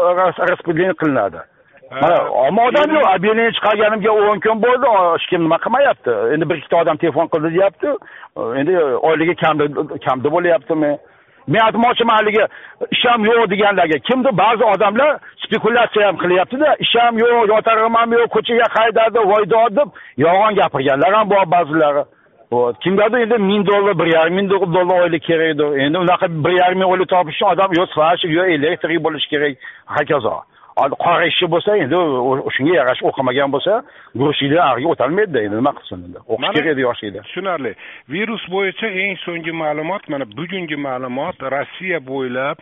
распределение 0.50 0.96
qilinadi. 1.02 1.40
Mana 2.02 2.18
omma 2.46 2.62
odam 2.68 2.88
yo'q. 2.96 3.04
Объявление 3.16 3.52
chiqarganimga 3.56 4.10
o'n 4.10 4.40
kun 4.40 4.62
bo'ldi. 4.66 4.86
Hech 5.14 5.26
kim 5.30 5.40
nima 5.46 5.58
qilmayapti. 5.64 6.12
Endi 6.34 6.50
bir 6.50 6.56
ikkita 6.60 6.76
odam 6.82 6.96
telefon 7.02 7.26
qildi 7.32 7.48
deyapti. 7.56 7.88
Endi 8.60 8.74
oyligi 9.08 9.34
kamda 9.42 9.64
kamda 10.06 10.28
bo'lyaptimi 10.36 10.92
men 11.48 11.60
aytmoqchiman 11.66 12.16
haligi 12.20 12.44
ish 12.90 13.04
ham 13.10 13.24
yo'q 13.24 13.50
deganlarga. 13.50 13.98
Kimdir 14.08 14.32
ba'zi 14.42 14.64
odamlar 14.64 15.10
spekulyatsiya 15.44 16.06
ham 16.08 16.16
qilyaptida 16.22 16.68
ish 16.84 16.94
ham 17.00 17.18
yo'q 17.18 17.48
yotag'im 17.52 17.94
ham 18.00 18.12
yo'q 18.12 18.28
ko'chaga 18.36 18.66
haydadi 18.76 19.18
voydod 19.32 19.76
deb 19.78 19.88
yolg'on 20.24 20.54
gapirganlar 20.60 21.14
ham 21.18 21.30
bor 21.30 21.44
ba'zilari. 21.56 22.04
Kimgadir 22.82 23.18
endi 23.24 23.38
ming 23.38 23.66
dollar 23.66 23.98
bir 23.98 24.08
yarim 24.16 24.34
ming 24.34 24.50
dollar 24.50 25.02
oylik 25.02 25.22
kerakdir 25.22 25.78
endi 25.84 25.98
unaqa 25.98 26.26
bir 26.44 26.52
yarim 26.60 26.78
ming 26.78 26.90
oylik 26.92 27.08
topish 27.08 27.36
uchun 27.36 27.52
odam 27.52 27.70
yo 27.78 27.86
svashik 27.94 28.30
yo 28.38 28.44
elektrik 28.44 29.04
bo'lishi 29.04 29.28
kerak 29.32 29.54
hokazo. 29.96 30.34
Qora 30.76 31.26
ishchi 31.26 31.46
bo'lsa 31.50 31.76
endi 31.76 31.96
shunga 32.56 32.74
yarasha 32.74 33.06
o'qimagan 33.10 33.52
bo'lsa 33.54 33.82
guruchlikdan 34.14 34.66
ariga 34.72 34.88
o'tolmaydida 34.94 35.42
endi 35.46 35.56
nima 35.56 35.72
qilsin 35.78 36.04
endi? 36.06 36.18
O'qish 36.32 36.54
kerak 36.54 36.72
edi 36.72 36.80
yoshlikda. 36.80 37.22
tushunarli. 37.28 37.74
Virus 38.08 38.44
bo'yicha 38.54 38.88
eng 39.02 39.16
so'nggi 39.24 39.52
ma'lumot 39.62 40.08
mana 40.08 40.24
bugungi 40.38 40.76
ma'lumot 40.76 41.36
rossiya 41.54 42.00
bo'ylab 42.10 42.58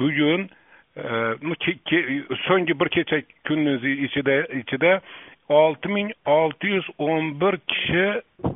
bugun 0.00 0.48
e, 0.96 1.04
so'nggi 2.46 2.80
bir 2.80 2.88
kecha 2.96 3.18
kunni 3.46 3.74
ichida 4.06 4.36
ichida 4.60 5.00
olti 5.48 5.88
ming 5.88 6.10
olti 6.26 6.66
yuz 6.76 6.86
o'n 6.98 7.40
bir 7.40 7.56
kishi 7.70 8.06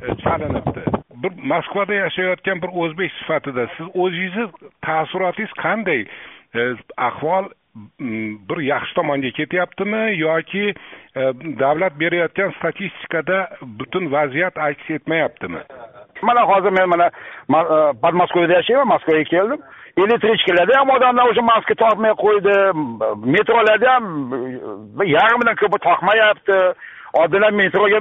e, 0.07 0.09
chalinibdi. 0.23 0.83
Bir 1.23 1.33
moskvada 1.52 1.95
yashayotgan 1.95 2.62
bir 2.62 2.71
o'zbek 2.83 3.12
sifatida 3.19 3.67
siz 3.76 3.87
o'zingizni 3.95 4.47
taassurotingiz 4.87 5.52
qanday? 5.64 6.05
E, 6.55 6.61
ahvol 6.97 7.50
bir 8.49 8.58
yaxshi 8.62 8.94
tomonga 8.94 9.30
ketyaptimi 9.30 10.18
yoki 10.18 10.75
e, 11.16 11.20
davlat 11.61 12.00
berayotgan 12.00 12.50
statistikada 12.58 13.49
butun 13.62 14.12
vaziyat 14.12 14.58
aks 14.58 14.90
etmayaptimi? 14.90 15.62
Mana 16.23 16.42
hozir 16.42 16.70
men 16.70 16.88
mana 16.88 17.06
e, 17.06 18.12
Moskvada 18.12 18.52
yashayman 18.52 18.88
moskvaga 18.88 19.25
keldim. 19.25 19.61
Elektrichkalarda 19.97 20.80
ham 20.80 20.90
odamlar 20.90 21.30
o'sha 21.30 21.42
maska 21.42 21.75
taqmay 21.75 22.14
qo'ydi 22.25 22.54
metrolarda 23.35 23.94
ham 23.94 24.04
e, 25.02 25.11
yarmidan 25.16 25.56
ko'pi 25.62 25.78
taqmayapti 25.88 26.58
oldinlar 27.12 27.52
metroga 27.62 28.00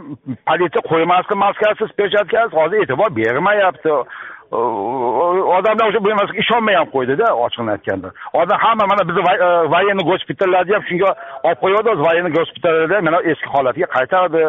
politsiya 0.50 0.82
qo'ymasdi 0.92 1.36
maskasiz 1.46 1.92
perchatkasiz 2.00 2.58
hozir 2.60 2.84
e'tibor 2.84 3.16
bermayapti. 3.16 3.94
Odamlar 4.52 5.88
o'sha 5.90 6.04
bu 6.04 6.10
narsaga 6.10 6.40
ishonmay 6.40 6.76
ham 6.76 6.88
qo'ydida 6.96 7.28
ochig'ini 7.46 7.72
aytganda 7.72 8.10
odam 8.34 8.60
hamma 8.66 8.86
mana 8.92 9.04
bizni 9.10 9.22
военный 9.74 10.06
gospitallarni 10.12 10.74
ham 10.74 10.84
shunga 10.90 11.10
olib 11.44 11.60
qo'yyapti 11.64 12.04
военный 12.08 12.34
gospitallarda 12.38 13.02
mana 13.08 13.18
eski 13.32 13.48
holatiga 13.56 13.88
qaytardi 13.98 14.44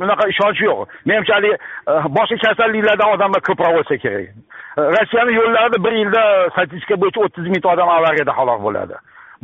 bunaqa 0.00 0.24
ishonch 0.32 0.60
yo'q 0.68 0.78
menimcha 1.08 1.34
haligi 1.36 1.56
boshqa 2.16 2.36
kasalliklardan 2.44 3.08
odamlar 3.14 3.40
ko'proq 3.48 3.74
o'lsa 3.80 3.96
kerak 4.04 4.28
rossiyani 4.96 5.32
yo'llarida 5.40 5.78
bir 5.84 5.92
yilda 6.00 6.22
statistika 6.54 6.94
bo'yicha 7.02 7.20
o'ttiz 7.26 7.46
mingta 7.52 7.68
odam 7.74 7.88
avariyada 7.96 8.32
halok 8.38 8.60
bo'ladi 8.66 8.94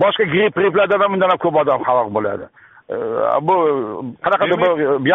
boshqa 0.03 0.25
gripp 0.33 0.55
gripplardan 0.61 1.01
ham 1.05 1.13
undan 1.15 1.31
ham 1.33 1.41
ko'p 1.45 1.57
odam 1.63 1.81
halok 1.89 2.09
bo'ladi 2.17 2.45
bu 3.41 3.57
qanaqadir 4.25 4.59
bir 5.05 5.13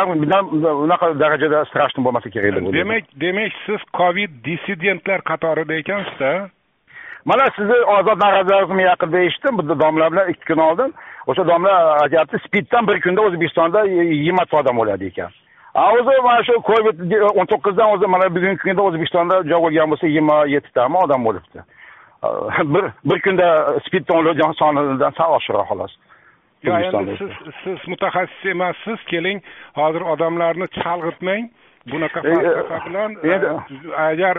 unaqa 0.85 1.19
darajada 1.19 1.65
страшный 1.65 2.03
bo'lmasa 2.05 2.29
kerak 2.29 2.55
deb 2.55 2.67
o'ylayman 2.67 2.75
demak 2.79 3.03
demak 3.23 3.51
siz 3.65 3.81
covid 3.99 4.31
dissidentlar 4.45 5.19
qatorida 5.21 5.73
ekansizda 5.81 6.49
mana 7.25 7.45
sizni 7.55 7.77
ozod 7.97 8.19
noroziligini 8.23 8.83
yaqinda 8.91 9.19
eshitdim 9.27 9.57
bitta 9.59 9.79
domla 9.79 10.11
bilan 10.11 10.29
ikki 10.29 10.45
kun 10.53 10.61
oldin 10.67 10.93
o'sha 11.27 11.47
domla 11.47 11.73
aytyapti 12.03 12.37
spiddan 12.45 12.87
bir 12.87 13.01
kunda 13.01 13.21
o'zbekistonda 13.27 13.85
yigirmata 13.85 14.57
odam 14.57 14.79
o'ladi 14.79 15.05
ekan 15.11 15.31
a 15.73 15.91
o'zi 15.97 16.21
mana 16.27 16.43
shu 16.47 16.53
covid 16.71 16.95
o'n 17.39 17.45
to'qqizdan 17.51 17.87
o'zi 17.95 18.07
mana 18.15 18.35
bugungi 18.35 18.57
kunda 18.65 18.81
o'zbekistonda 18.87 19.35
joy 19.51 19.61
bo'lgan 19.65 19.91
bo'lsa 19.91 20.07
yigirma 20.07 20.37
yettitami 20.55 20.97
odam 21.05 21.27
o'libdi 21.29 21.59
bir 22.73 22.85
bir 23.09 23.21
kunda 23.25 23.47
spiddan 23.85 24.17
o'lgan 24.19 24.51
sonidan 24.61 25.13
sal 25.17 25.39
oshiqroq 25.39 25.67
xolos 25.71 25.93
yo 26.65 26.79
endi 26.87 27.17
siz 27.21 27.53
siz 27.63 27.87
mutaxassis 27.93 28.49
emassiz 28.55 29.05
keling 29.11 29.41
hozir 29.79 30.03
odamlarni 30.13 30.67
chalg'itmang 30.79 31.49
bunaqa 31.91 32.21
falsafa 32.21 32.77
bilan 32.85 33.11
agar 34.09 34.35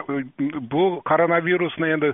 bu 0.73 0.85
koronavirusni 1.11 1.87
endi 1.97 2.11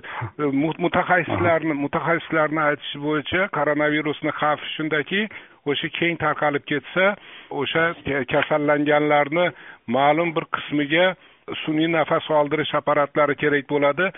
mutaxassislarni 0.85 1.73
mutaxassislarni 1.85 2.61
aytishi 2.69 3.03
bo'yicha 3.07 3.41
koronavirusni 3.57 4.31
xavfi 4.41 4.67
shundaki 4.75 5.21
o'sha 5.71 5.87
keng 5.99 6.15
tarqalib 6.23 6.65
ketsa 6.71 7.05
o'sha 7.61 7.83
kasallanganlarni 8.33 9.45
ma'lum 9.97 10.35
bir 10.35 10.45
qismiga 10.55 11.07
sun'iy 11.63 11.89
nafas 11.91 12.29
oldirish 12.31 12.73
apparatlari 12.79 13.35
kerak 13.35 13.69
bo'ladi. 13.69 14.09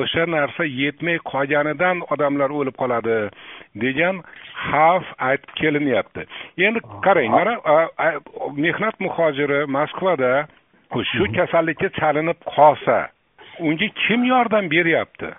O'sha 0.00 0.26
narsa 0.26 0.64
yetmay 0.64 1.18
qolganidan 1.32 2.02
odamlar 2.14 2.50
o'lib 2.58 2.76
qoladi 2.82 3.18
degan 3.84 4.22
xavf 4.66 5.06
aytib 5.28 5.54
kelinyapti. 5.60 6.26
Endi 6.66 6.80
qarang 7.04 7.30
mana 7.36 7.54
mehnat 8.64 9.00
muhojiri 9.00 9.60
moskvada 9.76 10.32
shu 11.12 11.24
kasallikka 11.36 11.88
chalinib 12.00 12.38
qolsa 12.56 12.98
unga 13.60 13.88
kim 14.02 14.24
yordam 14.24 14.70
beryapti? 14.74 15.30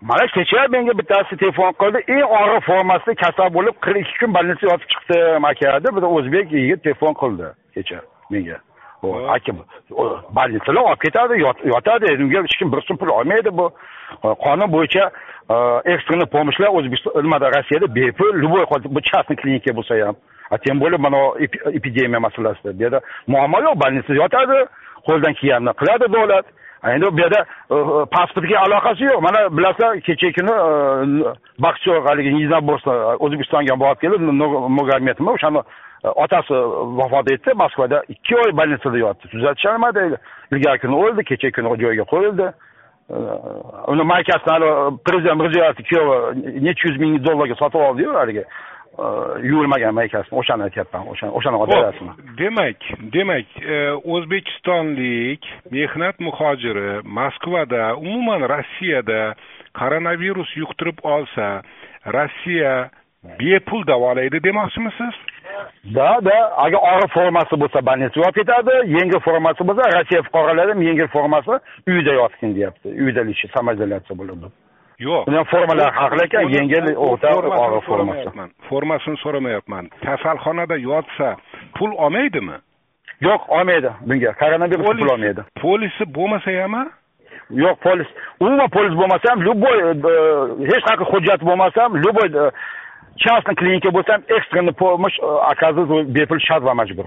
Mana 0.00 0.26
kecha 0.36 0.68
menga 0.72 0.92
bittasi 1.00 1.36
telefon 1.36 1.72
qildi. 1.80 1.98
Eng 2.14 2.24
og'ir 2.40 2.60
formasida 2.68 3.14
kasal 3.24 3.52
bo'lib 3.56 3.76
qirq 3.84 4.00
ikki 4.02 4.16
kun 4.20 4.32
больницада 4.36 4.72
yotib 4.72 4.88
chiqdim 4.92 5.44
aka 5.50 5.76
deb 5.84 5.94
bir 5.96 6.08
o'zbek 6.16 6.52
yigit 6.58 6.82
telefon 6.86 7.14
qildi 7.22 7.48
kecha 7.74 8.00
menga 8.32 8.56
aka 9.02 9.52
больницаlar 10.36 10.82
olib 10.82 11.00
ketadi 11.04 11.40
yotadi 11.74 12.06
unga 12.24 12.42
hech 12.42 12.58
kim 12.58 12.72
bir 12.72 12.80
so'm 12.88 12.96
pul 12.96 13.08
olmaydi 13.18 13.50
bu 13.58 13.70
qonun 14.44 14.68
bo'yicha 14.76 15.10
ekstrенный 15.92 16.26
помощьlar 16.26 16.68
o'zbekiston 16.68 17.22
nimada 17.22 17.50
rossiyada 17.56 17.94
bepul 17.94 18.32
любой 18.42 18.64
bu 18.84 19.00
частный 19.00 19.36
klinika 19.36 19.72
bo'lsa 19.78 19.94
ham 20.06 20.16
тем 20.64 20.78
более 20.78 20.98
mana 20.98 21.18
epidemiya 21.78 22.20
masalasida 22.20 22.78
bu 22.78 22.82
yerda 22.82 23.00
muammo 23.26 23.58
yo'q 23.66 23.74
больницада 23.82 24.14
yotadi 24.22 24.58
qo'ldan 25.06 25.32
kelganini 25.38 25.72
qiladi 25.80 26.06
davlat 26.14 26.46
endi 26.84 27.12
bu 27.12 27.20
yerda 27.20 27.40
e, 27.70 27.74
e, 27.74 28.04
pasportga 28.14 28.58
aloqasi 28.60 29.04
yo'q. 29.04 29.20
Mana 29.22 29.56
bilasizlar 29.56 30.00
kechagi 30.00 30.32
kuni 30.32 30.50
e, 30.50 31.34
boksyor 31.58 32.06
haligi 32.06 32.34
niznobорство 32.36 33.16
o'zbekistonga 33.18 33.80
borib 33.80 34.00
kelib 34.00 34.20
nurmagomedovmi 34.20 35.30
o'shani 35.30 35.62
otasi 36.24 36.54
vafot 37.00 37.32
etdi. 37.32 37.54
Moskvada 37.54 38.02
ikki 38.08 38.36
oy 38.36 38.56
больницада 38.56 38.98
yotdi. 38.98 39.28
Tuzatisholmadi. 39.28 40.16
Ilgari 40.52 40.78
kuni 40.78 40.96
o'ldi 41.04 41.24
kechagi 41.30 41.52
kuni 41.52 41.78
joyiga 41.84 42.08
qo'yildi. 42.14 42.50
Uni 43.92 44.02
maykasini 44.12 44.52
hali 44.54 44.96
prezident 45.06 45.40
mirziyoyevni 45.42 45.84
kuyovi 45.88 46.16
necha 46.64 46.88
yuz 46.88 46.98
ming 47.00 47.24
dollarga 47.26 47.54
sotib 47.54 47.80
oldiyu 47.80 48.14
haligi. 48.14 48.44
Yuvilmagan 49.50 49.94
maykasini 49.94 50.38
o'shani 50.40 50.62
aytyapman 50.68 51.08
o'shani 51.12 51.32
o'shani 51.38 51.56
demak 52.42 52.80
demak 53.16 53.48
o'zbekistonlik 54.14 55.42
mehnat 55.76 56.20
muhojiri 56.26 56.90
moskvada 57.18 57.82
umuman 57.96 58.42
rossiyada 58.54 59.34
koronavirus 59.80 60.56
yuqtirib 60.62 60.98
olsa 61.14 61.62
rossiya 62.16 62.90
bepul 63.40 63.86
davolaydi 63.86 64.38
demoqchimisiz 64.48 65.14
да 65.96 66.18
да 66.22 66.36
agar 66.64 66.80
og'ir 66.92 67.08
formasi 67.16 67.54
bo'lsa 67.62 67.78
больница 67.88 68.16
yotib 68.20 68.36
ketadi 68.40 68.74
yengil 68.96 69.20
formasi 69.28 69.62
bo'lsa 69.68 69.82
rossiya 69.96 70.22
fuqarolari 70.26 70.70
ham 70.74 70.82
yengil 70.88 71.08
formasi 71.16 71.54
uyida 71.90 72.12
yotgin 72.20 72.50
deyapti 72.56 72.88
uyda 73.04 73.22
samoizolyatsiya 73.56 74.18
bo'ladi 74.20 74.46
yo'q. 75.06 75.26
Buni 75.26 75.36
ham 75.40 75.46
formalari 75.52 75.92
haqli 76.00 76.22
ekan 76.28 76.44
yengil 76.56 76.84
o'rta 77.06 77.28
og'ir 77.36 77.80
formasi 77.90 78.28
formasini 78.68 79.16
so'ramayapman. 79.24 79.84
Kasalxonada 80.06 80.76
yotsa 80.88 81.28
pul 81.76 81.90
olmaydimi? 82.04 82.56
Yo'q 83.28 83.42
olmaydi 83.58 83.90
bunga. 84.08 84.32
Koronavirus 84.42 84.86
pul 84.86 85.08
olmaydi. 85.14 85.42
polisi 85.62 86.04
bo'lmasa 86.16 86.50
hammi 86.62 86.84
yo'q 87.64 87.76
polis 87.86 88.08
umuman 88.40 88.68
polis 88.76 88.94
bo'lmasa 89.00 89.26
ham 89.30 89.40
любой 89.48 89.76
hech 90.70 90.82
qanaqa 90.86 91.04
hujjat 91.12 91.40
bo'lmasa 91.48 91.78
ham 91.84 91.96
любой 92.04 92.28
частный 93.24 93.54
klinika 93.60 93.90
bo'lsa 93.96 94.10
ham 94.14 94.22
ekstrенный 94.36 94.72
помощь 94.72 95.18
оказывать 95.52 96.08
bepul 96.16 96.40
shart 96.40 96.62
va 96.62 96.74
majbur. 96.74 97.06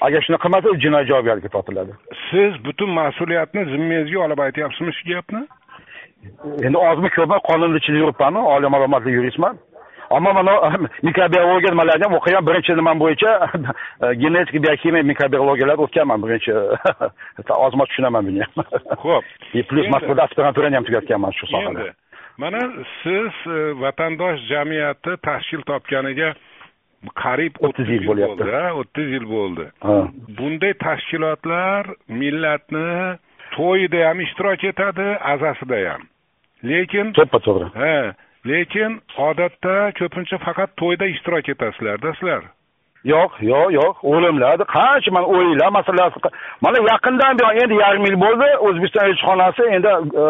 Agar 0.00 0.20
shuni 0.22 0.38
qilmasa 0.44 0.68
jinoiy 0.84 1.06
javobgarlikka 1.10 1.48
tortiladi. 1.56 1.92
Siz 2.30 2.52
butun 2.66 2.90
mas'uliyatni 3.00 3.64
zimmangizga 3.72 4.18
olib 4.26 4.38
aytyapsizmi 4.46 4.92
shu 4.98 5.04
gapni 5.12 5.42
endi 6.66 6.78
ozmi 6.90 7.08
ko'pmi 7.16 7.38
qonunni 7.48 7.78
ichida 7.82 7.98
yuribmanu 8.02 8.40
oliy 8.54 8.70
ma'lumotli 8.74 9.16
yuristman 9.18 9.54
ammo 10.10 10.32
mana 10.32 10.52
mikrobiologiya 11.08 11.70
nimalarni 11.70 12.04
ham 12.04 12.16
o'qigan 12.18 12.46
birinchi 12.48 12.76
nimam 12.76 13.00
bo'yicha 13.02 13.32
genetik 14.22 14.56
biokimiya 14.64 15.02
mikrobiologiyalar 15.12 15.84
o'tganman 15.84 16.22
birinchi 16.24 16.52
ozmoz 17.66 17.88
tushunaman 17.88 18.26
buni. 18.28 18.42
Ham 18.46 18.64
ho'p 19.04 19.24
plyus 19.70 19.88
moskvada 19.94 20.22
aspiranturani 20.28 20.78
ham 20.78 20.84
tugatganman 20.88 21.32
shu 21.38 21.46
sohada. 21.52 21.92
Mana 22.38 22.60
siz 23.02 23.34
e, 23.46 23.58
vatandosh 23.82 24.40
jamiyati 24.50 25.16
tashkil 25.28 25.62
topganiga 25.70 26.34
qariyb 27.22 27.54
o'ttiz 27.66 27.88
yil 27.94 28.04
bo'lyapti. 28.10 28.50
o'ttiz 28.80 29.08
yil 29.16 29.26
bo'ldi. 29.34 29.64
Bunday 30.38 30.74
tashkilotlar 30.86 31.90
millatni 32.20 33.18
to'yida 33.58 34.06
ham 34.08 34.20
ishtirok 34.26 34.64
etadi 34.70 35.08
azasida 35.32 35.78
ham 35.90 36.02
lekin 36.72 37.12
to'ppa 37.18 37.38
to'g'ri 37.46 37.68
ha 37.80 37.94
lekin 38.50 39.00
odatda 39.28 39.74
ko'pincha 39.98 40.38
faqat 40.46 40.76
to'yda 40.82 41.06
ishtirok 41.14 41.48
etasizlarda 41.54 42.14
sizlar 42.18 42.42
yo'q 43.04 43.32
yo'q 43.42 43.70
yo'q. 43.72 43.94
O'limlarni 44.02 44.64
qancha 44.76 45.10
mana 45.10 45.26
o'yinlar 45.26 45.70
masalasi 45.78 46.18
mana 46.60 46.78
yaqindan 46.92 47.38
buyon 47.38 47.56
endi 47.62 47.74
yarim 47.74 48.04
yil 48.08 48.16
bo'ldi 48.24 48.48
o'zbekiston 48.66 49.06
elchixonasi 49.08 49.62
endi 49.76 49.88
e, 50.22 50.24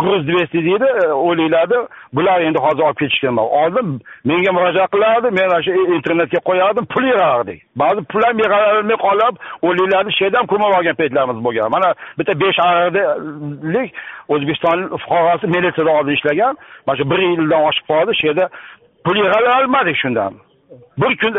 gruz 0.00 0.22
двести 0.28 0.58
deydi 0.68 0.88
e, 1.02 1.06
o'liklarni 1.28 1.78
bular 2.12 2.40
endi 2.40 2.58
hozir 2.58 2.82
olib 2.82 2.98
ketishgan 3.02 3.36
oldin 3.36 4.00
menga 4.24 4.52
murojaat 4.52 4.90
qilardi 4.94 5.28
men 5.38 5.46
ana 5.50 5.62
shu 5.62 5.70
internetga 5.96 6.38
qo'yardim 6.48 6.84
pul 6.94 7.04
yig'ardik 7.12 7.60
ba'zi 7.82 8.00
pul 8.12 8.22
ham 8.26 8.38
yig'olmay 8.44 8.98
qolib 9.06 9.34
o'liklarni 9.68 10.12
shu 10.18 10.24
ham 10.36 10.46
ko'mib 10.52 10.76
olgan 10.78 10.94
paytlarimiz 11.00 11.44
bo'lgan. 11.46 11.68
Mana 11.76 11.88
bitta 12.18 12.32
besh 12.44 12.58
arlik 12.68 13.90
o'zbekiston 14.28 14.78
fuqarosi 15.02 15.46
militsiyada 15.54 15.90
oldin 15.98 16.14
ishlagan 16.18 16.54
mana 16.86 16.96
shu 16.98 17.10
bir 17.10 17.20
yildan 17.28 17.62
oshib 17.68 17.84
qoldi 17.92 18.12
shu 18.18 18.26
yerda 18.30 18.48
pul 19.04 19.16
yig'ala 19.24 19.50
olmadik 19.58 19.96
shundan. 20.02 20.32
Bir 21.02 21.16
kun 21.20 21.32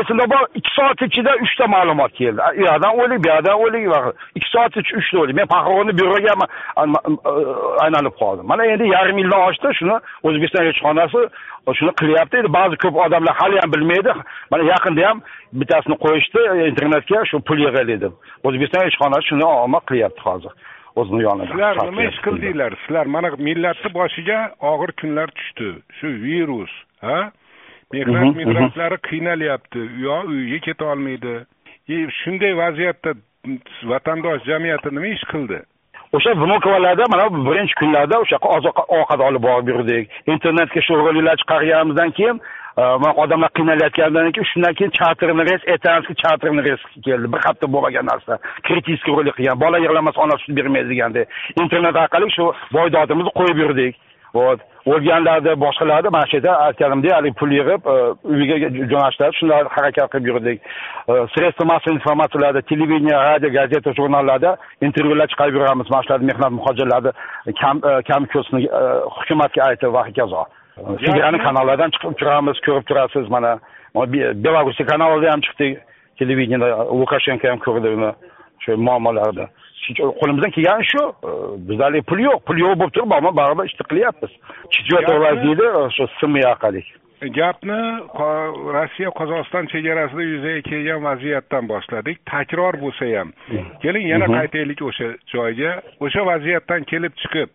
esimda 0.00 0.24
bor 0.34 0.44
ikki 0.58 0.70
soat 0.78 1.02
ichida 1.08 1.32
uchta 1.44 1.66
ma'lumot 1.74 2.12
keldi 2.20 2.40
u 2.58 2.62
yoqdan 2.68 2.92
o'lik 3.02 3.18
bu 3.24 3.28
yoqdan 3.32 3.54
o'lik 3.64 3.84
ikki 4.38 4.48
soat 4.54 4.76
ichida 4.76 4.98
uchta 5.02 5.18
o'lik 5.22 5.36
men 5.40 5.46
prokurorni 5.54 5.92
byuroga 6.00 6.34
aylanib 7.84 8.14
qoldim 8.22 8.46
mana 8.52 8.66
endi 8.72 8.92
yarim 8.96 9.18
yildan 9.22 9.42
oshdi 9.48 9.74
shuni 9.80 9.96
o'zbekiston 10.26 10.64
elchixonasi 10.68 11.20
shuni 11.70 11.92
qilyapti 12.00 12.38
endi 12.40 12.50
ba'zi 12.58 12.76
ko'p 12.82 12.96
odamlar 13.06 13.34
hali 13.40 13.56
ham 13.62 13.72
bilmaydi. 13.74 14.12
Mana 14.50 14.62
yaqinda 14.72 15.08
ham 15.08 15.22
bittasini 15.60 15.96
qo'yishdi 16.04 16.40
internetga 16.70 17.24
shu 17.30 17.40
pul 17.48 17.58
yig'aylik 17.66 18.00
deb 18.04 18.14
o'zbekiston 18.46 18.84
elchixonasi 18.86 19.28
shuni 19.30 19.44
omad 19.44 19.84
qilyapti 19.90 20.22
hozir. 20.28 20.52
O'zini 21.00 21.22
yonida. 21.22 21.52
Sizlar 21.52 21.76
nima 21.90 22.04
ish 22.10 22.18
qildinglar. 22.26 22.72
Sizlar 22.84 23.06
mana 23.14 23.28
millatni 23.48 23.90
boshiga 23.98 24.38
og'ir 24.72 24.90
kunlar 25.00 25.28
tushdi. 25.38 25.68
Shu 25.98 26.08
virus 26.26 26.72
ha 27.06 27.18
mehnat 27.92 28.36
migrantlari 28.40 28.96
qiynalyapti 29.08 29.80
yo 30.04 30.22
uyiga 30.32 30.58
keta 30.66 30.84
olmaydi 30.92 31.34
shunday 32.20 32.56
vaziyatda 32.62 33.10
vatandosh 33.92 34.42
jamiyati 34.50 34.88
nima 34.94 35.06
ish 35.06 35.24
qildi? 35.32 35.58
O'sha 36.12 36.34
vnukovalarda 36.34 37.04
mana 37.12 37.26
birinchi 37.48 37.74
kunlarda 37.80 38.18
o'sha 38.22 38.36
oziq 38.56 38.76
ovqat 38.96 39.20
olib 39.28 39.42
borib 39.48 39.68
yurdik. 39.72 40.10
Internetga 40.34 40.80
shu 40.86 40.92
roliklar 40.98 41.36
chiqarganimizdan 41.42 42.10
keyin 42.18 42.40
mana 42.76 43.12
odamlar 43.22 43.50
qiynalayotganidan 43.58 44.32
keyin 44.36 44.48
shundan 44.52 44.74
keyin 44.78 44.92
charterni 44.98 45.44
reys 45.50 45.62
aytamizki 45.74 46.14
charterni 46.22 46.64
reys 46.68 46.82
keldi. 47.06 47.32
Bir 47.32 47.40
hafta 47.46 47.72
bo'lmagan 47.74 48.06
narsa. 48.12 48.38
Kritiskiy 48.66 49.12
rolik 49.16 49.34
qilgan 49.38 49.60
bola 49.64 49.78
yig'lamasa 49.84 50.20
onasi 50.24 50.44
sut 50.44 50.56
bermaydi 50.56 50.88
degandek 50.92 51.26
internet 51.62 51.96
orqali 52.04 52.30
shu 52.36 52.44
boydodimizni 52.76 53.32
qo'yib 53.40 53.58
yurdik 53.64 53.94
вот. 54.34 54.60
O'lganlarni 54.86 55.52
boshqalarni 55.60 56.10
mana 56.10 56.26
shu 56.26 56.36
yerda 56.36 56.52
aytganimdek 56.66 57.12
haligi 57.16 57.34
pul 57.40 57.50
yig'ib 57.58 57.82
e, 57.92 57.96
uyiga 58.34 58.56
jo'natishadi 58.92 59.36
shunday 59.38 59.62
harakat 59.76 60.08
qilib 60.12 60.26
yurdik. 60.30 60.58
E, 61.08 61.12
sredства 61.34 61.64
массовой 61.70 61.94
informatsiyalarda 61.98 62.62
televideniye 62.70 63.18
radio 63.28 63.50
gazeta 63.58 63.92
jurnallarda 63.98 64.56
intervyular 64.88 65.26
chiqarib 65.32 65.54
yuramiz 65.58 65.90
mana 65.90 66.02
shularni 66.06 66.26
mehnat 66.30 66.52
muhojirlarni 66.58 67.12
kam 67.60 67.76
e, 67.90 67.92
kam 68.08 68.26
ko'rsini 68.32 68.60
hukumatga 69.16 69.62
aytib 69.68 69.94
va 69.96 70.02
hokazo 70.08 70.42
federalniy 71.04 71.42
kanallardan 71.46 71.90
chiqib 71.94 72.18
turamiz 72.20 72.60
ko'rib 72.66 72.84
turasiz 72.90 73.28
mana. 73.36 73.52
Belorussiya 74.44 74.86
kanalida 74.92 75.32
ham 75.32 75.40
chiqdik. 75.46 75.72
Televideniyada 76.18 76.68
lukashenko 77.00 77.48
ham 77.50 77.58
ko'rdi 77.66 77.88
uni 77.96 78.10
shu 78.62 78.76
muammolarni 78.86 79.46
qo'limizdan 80.20 80.50
kelgani 80.56 80.84
shu 80.92 81.02
bizda 81.68 81.84
haligi 81.84 82.06
pul 82.10 82.20
yo'q. 82.28 82.40
Pul 82.46 82.58
yo'q 82.64 82.74
bo'lib 82.80 82.94
turib 82.96 83.14
ammo 83.18 83.36
baribir 83.40 83.70
ishni 83.70 83.84
qilyapmiz. 83.90 84.32
Четвертый 84.74 85.16
deydi 85.44 85.66
shu 85.96 86.04
smi 86.20 86.42
orqali. 86.52 86.82
Gapni 87.38 87.80
rossiya 88.76 89.10
qozog'iston 89.18 89.68
chegarasida 89.72 90.22
yuzaga 90.32 90.62
kelgan 90.70 91.00
vaziyatdan 91.08 91.68
boshladik. 91.72 92.16
Takror 92.32 92.74
bo'lsa 92.84 93.06
ham. 93.14 93.28
Keling 93.82 94.06
yana 94.12 94.26
qaytaylik 94.36 94.82
o'sha 94.90 95.08
joyga. 95.34 95.72
O'sha 96.04 96.26
vaziyatdan 96.30 96.80
kelib 96.90 97.14
chiqib 97.22 97.48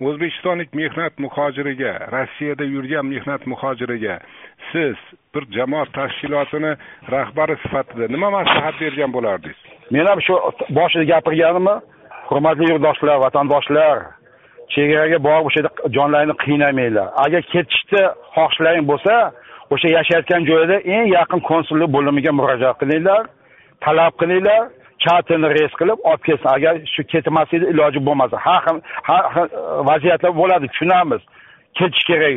o'zbekistonlik 0.00 0.74
mehnat 0.74 1.18
muhojiriga 1.18 1.92
rossiyada 2.14 2.64
yurgan 2.64 3.06
mehnat 3.06 3.46
muhojiriga 3.46 4.20
siz 4.72 4.96
bir 5.34 5.44
jamoat 5.56 5.92
tashkilotini 5.92 6.72
rahbari 7.10 7.56
sifatida 7.62 8.06
nima 8.14 8.30
maslahat 8.30 8.80
bergan 8.80 9.12
bo'lardingiz 9.16 9.67
men 9.90 10.06
ham 10.10 10.20
shu 10.26 10.34
boshida 10.78 11.04
gapirganimni 11.12 11.74
hurmatli 12.28 12.64
yurtdoshlar 12.72 13.16
vatandoshlar 13.24 13.96
chegaraga 14.74 15.18
borib 15.26 15.46
o'sha 15.48 15.58
yerda 15.60 15.90
jonlaringni 15.96 16.36
qiynamanglar. 16.44 17.06
Agar 17.24 17.42
ketishni 17.52 18.02
xohishlaring 18.34 18.84
bo'lsa 18.90 19.14
o'sha 19.74 19.88
yashayotgan 19.98 20.42
joyida 20.50 20.76
eng 20.94 21.06
yaqin 21.18 21.40
konsullik 21.50 21.88
bo'limiga 21.96 22.32
murojaat 22.40 22.76
qilinglar 22.82 23.22
talab 23.84 24.12
qilinglar 24.20 24.62
charterni 25.04 25.48
reys 25.58 25.72
qilib 25.80 25.98
olib 26.10 26.22
kelsin. 26.28 26.48
Agar 26.56 26.74
shu 26.94 27.02
ketmaslikni 27.12 27.66
iloji 27.72 28.00
bo'lmasa 28.08 28.36
har 28.46 28.60
xil 28.66 28.78
har 29.08 29.24
xil 29.34 29.46
e, 29.46 29.62
vaziyatlar 29.90 30.32
bo'ladi 30.40 30.66
tushunamiz. 30.72 31.22
Ketish 31.78 32.04
kerak 32.10 32.34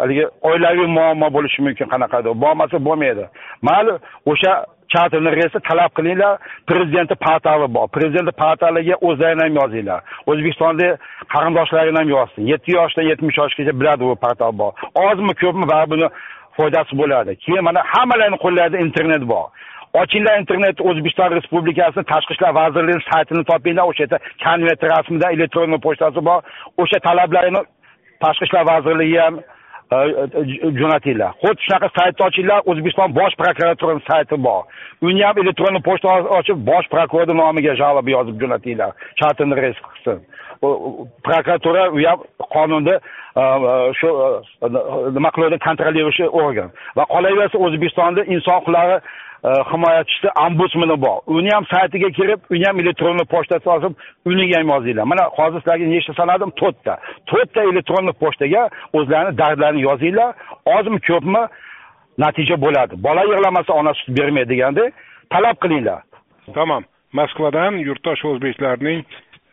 haligi 0.00 0.24
oilaviy 0.50 0.88
muammo 0.98 1.28
bo'lishi 1.36 1.60
mumkin 1.66 1.86
qanaqadir. 1.92 2.32
Bo'lmasa 2.44 2.76
bo'lmaydi. 2.88 3.24
Mayli 3.68 3.94
o'sha 4.32 4.52
charterni 4.94 5.30
reysi 5.38 5.58
talab 5.68 5.92
qilinglar. 5.98 6.38
Prezidentni 6.70 7.16
portali 7.26 7.68
bor. 7.76 7.86
Prezidentni 7.96 8.34
portaliga 8.42 8.96
o'zlaring 9.08 9.42
ham 9.44 9.54
yozinglar. 9.60 10.00
O'zbekistonda 10.30 10.88
qarindoshlaring 11.34 11.96
ham 12.00 12.08
yozsin. 12.16 12.42
Yetti 12.52 12.76
yoshdan 12.78 13.08
yetmish 13.10 13.38
yoshgacha 13.42 13.72
biladi 13.80 14.02
bu 14.08 14.16
portal 14.24 14.52
bor. 14.60 14.72
Ozmi 15.06 15.34
ko'pmi 15.42 15.66
baribir 15.72 15.96
buni 15.96 16.08
foydasi 16.56 16.98
bo'ladi. 17.00 17.32
Keyin 17.44 17.64
mana 17.68 17.80
hammalarni 17.94 18.38
qo'llarida 18.44 18.78
internet 18.86 19.24
bor. 19.32 19.46
Ochinglar 20.02 20.38
internet 20.42 20.80
o'zbekiston 20.88 21.30
respublikasini 21.38 22.04
tashqi 22.12 22.32
ishlar 22.36 22.52
vazirligi 22.60 23.02
saytini 23.10 23.44
topinglar. 23.50 23.84
O'sha 23.90 24.02
yerda 24.04 24.18
konvert 24.44 24.82
rasmidan 24.92 25.34
elektron 25.36 25.80
pochtasi 25.86 26.20
bor. 26.28 26.40
O'sha 26.82 26.98
talablarni 27.08 27.62
tashqi 28.24 28.44
ishlar 28.48 28.64
vazirligi 28.72 29.18
ham 29.24 29.34
jo'natinglar 29.90 31.32
xuddi 31.42 31.62
shunaqa 31.66 31.88
saytni 31.98 32.26
ochinglar 32.26 32.60
o'zbekiston 32.70 33.14
bosh 33.18 33.34
prokuraturani 33.42 34.02
sayti 34.10 34.36
bor 34.46 34.62
uni 35.02 35.22
ham 35.22 35.38
elektron 35.42 35.82
pochta 35.88 36.16
ochib 36.38 36.58
bosh 36.70 36.88
prokurorni 36.94 37.34
nomiga 37.42 37.76
жалоба 37.82 38.10
yozib 38.10 38.40
jo'natinglar 38.42 38.90
shartini 39.20 39.60
rest 39.62 39.80
qilsin 39.86 40.18
prokuratura 41.26 41.90
u 41.96 41.98
ham 42.08 42.18
qonunni 42.56 42.96
shu 44.00 44.08
nima 45.16 45.30
qiladi 45.36 45.58
kontrolирующий 45.68 46.28
organ 46.42 46.70
va 46.96 47.04
qolaversa 47.14 47.56
o'zbekistonda 47.66 48.24
inson 48.34 48.58
huquqlari 48.58 49.00
Э, 49.44 49.48
himoyachisi 49.72 50.28
ombudsmani 50.46 51.00
bor. 51.02 51.18
Uni 51.26 51.50
ham 51.50 51.64
saytiga 51.72 52.08
kirib 52.18 52.40
uni 52.50 52.64
ham 52.66 52.80
elektron 52.80 53.18
pochtasi 53.34 53.68
yozib 53.68 53.92
uniga 54.26 54.58
ham 54.58 54.68
yozinglar. 54.74 55.04
Mana 55.12 55.24
hozir 55.38 55.60
sizlarga 55.60 55.86
nechta 55.86 56.12
sanadim? 56.20 56.50
To'rtta. 56.60 56.94
To'rtta 57.30 57.60
elektron 57.70 58.12
pochtaga 58.22 58.62
o'zlarini 58.92 59.38
dardlarini 59.38 59.82
yozinglar. 59.88 60.30
Ozmi 60.76 60.98
ko'pmi? 61.08 61.42
Natija 62.18 62.56
bo'ladi. 62.64 62.94
Bola 63.06 63.22
yig'lamasa 63.30 63.72
ona 63.80 63.92
sut 63.98 64.08
bermaydi 64.18 64.48
degandek 64.54 64.90
talab 65.32 65.56
qilinglar. 65.62 66.00
Tamom 66.56 66.82
moskvadan 67.18 67.72
yurtdosh 67.88 68.22
o'zbeklarning 68.30 69.04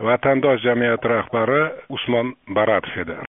vatandosh 0.08 0.62
jamiyati 0.68 1.08
rahbari 1.16 1.62
usmon 1.96 2.28
baratov 2.58 2.96
edi. 3.04 3.18